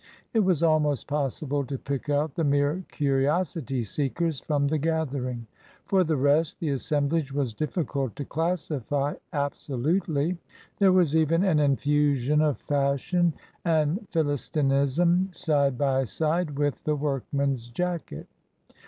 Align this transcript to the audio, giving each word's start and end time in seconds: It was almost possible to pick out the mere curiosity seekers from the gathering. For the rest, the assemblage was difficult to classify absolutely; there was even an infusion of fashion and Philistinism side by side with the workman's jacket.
It 0.33 0.39
was 0.39 0.63
almost 0.63 1.05
possible 1.07 1.63
to 1.63 1.77
pick 1.77 2.09
out 2.09 2.33
the 2.33 2.43
mere 2.43 2.83
curiosity 2.91 3.83
seekers 3.83 4.39
from 4.39 4.65
the 4.67 4.79
gathering. 4.79 5.45
For 5.85 6.03
the 6.03 6.17
rest, 6.17 6.59
the 6.59 6.71
assemblage 6.71 7.31
was 7.31 7.53
difficult 7.53 8.15
to 8.15 8.25
classify 8.25 9.13
absolutely; 9.31 10.39
there 10.79 10.91
was 10.91 11.15
even 11.15 11.43
an 11.43 11.59
infusion 11.59 12.41
of 12.41 12.57
fashion 12.61 13.35
and 13.63 14.07
Philistinism 14.09 15.29
side 15.33 15.77
by 15.77 16.05
side 16.05 16.57
with 16.57 16.83
the 16.83 16.95
workman's 16.95 17.67
jacket. 17.69 18.25